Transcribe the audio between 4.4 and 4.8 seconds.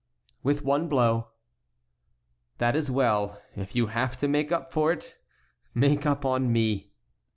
up